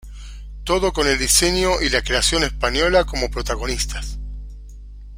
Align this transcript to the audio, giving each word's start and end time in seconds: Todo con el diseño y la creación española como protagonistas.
Todo 0.63 0.93
con 0.93 1.05
el 1.05 1.19
diseño 1.19 1.79
y 1.79 1.87
la 1.89 2.01
creación 2.01 2.43
española 2.43 3.03
como 3.05 3.29
protagonistas. 3.29 4.17